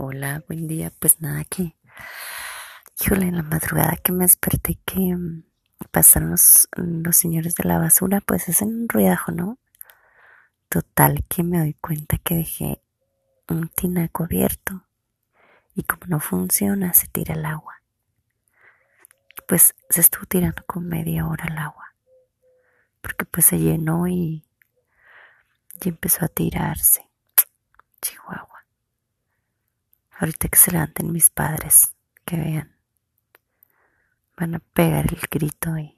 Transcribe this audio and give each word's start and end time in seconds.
Hola, 0.00 0.44
buen 0.46 0.68
día. 0.68 0.92
Pues 1.00 1.20
nada 1.20 1.42
que, 1.42 1.74
híjole, 3.00 3.26
en 3.26 3.36
la 3.36 3.42
madrugada 3.42 3.96
que 3.96 4.12
me 4.12 4.26
desperté 4.26 4.78
que 4.84 5.16
mm, 5.16 5.42
pasaron 5.90 6.30
los, 6.30 6.68
los 6.76 7.16
señores 7.16 7.56
de 7.56 7.64
la 7.64 7.80
basura, 7.80 8.20
pues 8.20 8.48
hacen 8.48 8.68
un 8.68 8.88
ruidajo, 8.88 9.32
¿no? 9.32 9.58
Total 10.68 11.24
que 11.28 11.42
me 11.42 11.58
doy 11.58 11.74
cuenta 11.74 12.16
que 12.18 12.36
dejé 12.36 12.80
un 13.48 13.70
tinaco 13.70 14.22
abierto 14.22 14.84
y 15.74 15.82
como 15.82 16.06
no 16.06 16.20
funciona, 16.20 16.94
se 16.94 17.08
tira 17.08 17.34
el 17.34 17.44
agua. 17.44 17.82
Pues 19.48 19.74
se 19.90 20.00
estuvo 20.00 20.26
tirando 20.26 20.62
con 20.64 20.86
media 20.86 21.26
hora 21.26 21.46
el 21.48 21.58
agua, 21.58 21.96
porque 23.00 23.24
pues 23.24 23.46
se 23.46 23.58
llenó 23.58 24.06
y, 24.06 24.44
y 25.82 25.88
empezó 25.88 26.24
a 26.24 26.28
tirarse. 26.28 27.10
Chihuahua. 28.00 28.47
Ahorita 30.20 30.48
que 30.48 30.58
se 30.58 30.72
levanten 30.72 31.12
mis 31.12 31.30
padres, 31.30 31.94
que 32.24 32.36
vean, 32.36 32.76
van 34.36 34.56
a 34.56 34.58
pegar 34.58 35.06
el 35.12 35.20
grito 35.30 35.78
y 35.78 35.96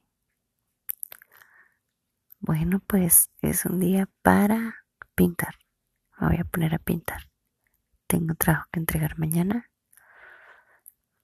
bueno, 2.39 2.81
pues 2.87 3.31
es 3.41 3.65
un 3.65 3.81
día 3.81 4.11
para 4.21 4.85
pintar. 5.15 5.55
Me 6.19 6.29
voy 6.29 6.37
a 6.37 6.45
poner 6.45 6.75
a 6.75 6.79
pintar. 6.79 7.31
Tengo 8.07 8.35
trabajo 8.35 8.69
que 8.71 8.81
entregar 8.81 9.19
mañana 9.19 9.71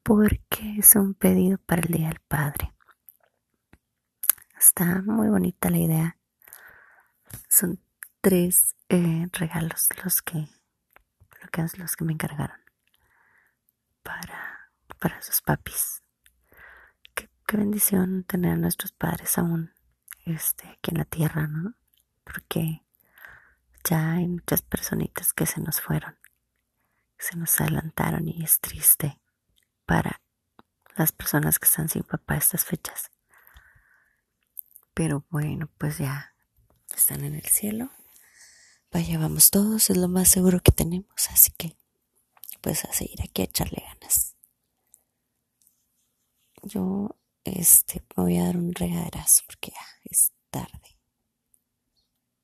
porque 0.02 0.76
es 0.78 0.96
un 0.96 1.12
pedido 1.12 1.58
para 1.58 1.82
el 1.82 1.88
Día 1.88 2.08
del 2.08 2.20
Padre. 2.20 2.72
Está 4.58 5.02
muy 5.02 5.28
bonita 5.28 5.68
la 5.68 5.78
idea. 5.78 6.16
Son 7.50 7.78
tres 8.22 8.74
eh, 8.88 9.26
regalos 9.32 9.86
los 10.02 10.22
que, 10.22 10.48
los 11.76 11.96
que 11.96 12.04
me 12.04 12.14
encargaron 12.14 12.65
para, 14.06 14.70
para 15.00 15.20
sus 15.20 15.42
papis. 15.42 16.02
Qué, 17.14 17.28
qué 17.46 17.56
bendición 17.56 18.22
tener 18.24 18.52
a 18.52 18.56
nuestros 18.56 18.92
padres 18.92 19.36
aún 19.36 19.72
este, 20.24 20.68
aquí 20.68 20.92
en 20.92 20.98
la 20.98 21.04
tierra, 21.04 21.48
¿no? 21.48 21.74
Porque 22.24 22.84
ya 23.84 24.12
hay 24.12 24.28
muchas 24.28 24.62
personitas 24.62 25.32
que 25.32 25.46
se 25.46 25.60
nos 25.60 25.80
fueron, 25.80 26.16
se 27.18 27.36
nos 27.36 27.60
adelantaron 27.60 28.28
y 28.28 28.44
es 28.44 28.60
triste 28.60 29.20
para 29.84 30.20
las 30.96 31.12
personas 31.12 31.58
que 31.58 31.66
están 31.66 31.88
sin 31.88 32.02
papá 32.02 32.36
estas 32.36 32.64
fechas. 32.64 33.10
Pero 34.94 35.26
bueno, 35.30 35.68
pues 35.78 35.98
ya 35.98 36.34
están 36.94 37.24
en 37.24 37.34
el 37.34 37.44
cielo. 37.44 37.90
Vaya, 38.92 39.18
vamos 39.18 39.50
todos, 39.50 39.90
es 39.90 39.96
lo 39.96 40.08
más 40.08 40.28
seguro 40.28 40.60
que 40.60 40.72
tenemos, 40.72 41.28
así 41.30 41.52
que 41.52 41.76
pues 42.66 42.84
a 42.84 42.92
seguir 42.92 43.22
aquí 43.22 43.42
a 43.42 43.44
echarle 43.44 43.80
ganas. 43.80 44.34
Yo 46.64 47.16
este 47.44 48.02
me 48.16 48.24
voy 48.24 48.38
a 48.38 48.46
dar 48.46 48.56
un 48.56 48.74
regaderazo 48.74 49.44
porque 49.46 49.70
ya 49.70 49.86
es 50.10 50.32
tarde. 50.50 50.98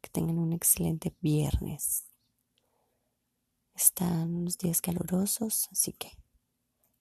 Que 0.01 0.11
tengan 0.11 0.39
un 0.39 0.53
excelente 0.53 1.12
viernes. 1.20 2.05
Están 3.75 4.33
unos 4.33 4.59
días 4.59 4.81
calurosos, 4.81 5.69
así 5.73 5.92
que 5.92 6.12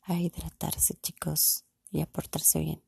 a 0.02 0.16
hidratarse, 0.16 0.96
chicos, 0.96 1.64
y 1.92 2.02
a 2.02 2.08
portarse 2.08 2.58
bien. 2.58 2.84